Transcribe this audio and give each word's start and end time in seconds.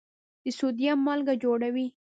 د 0.43 0.45
سوډیم 0.57 0.99
مالګه 1.05 1.33
جوړوي. 1.43 1.87